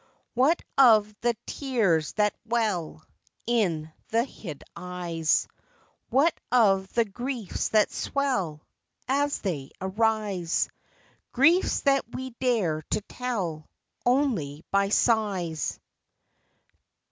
What 0.33 0.59
of 0.79 1.13
the 1.21 1.37
tears 1.45 2.13
that 2.13 2.33
well 2.43 3.05
In 3.45 3.93
the 4.07 4.23
hid 4.23 4.63
eyes? 4.75 5.47
What 6.09 6.33
of 6.51 6.91
the 6.93 7.05
griefs 7.05 7.69
that 7.69 7.91
swell 7.91 8.65
As 9.07 9.41
they 9.41 9.69
arise? 9.79 10.69
Griefs 11.33 11.81
that 11.81 12.03
we 12.15 12.31
dare 12.39 12.81
to 12.89 13.01
tell 13.01 13.69
Only 14.03 14.65
by 14.71 14.89
sighs. 14.89 15.79